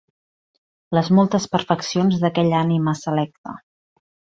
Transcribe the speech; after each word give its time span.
Les 0.99 1.11
moltes 1.19 1.47
perfeccions 1.57 2.19
d'aquella 2.25 2.59
ànima 2.65 2.99
selecta. 3.07 3.59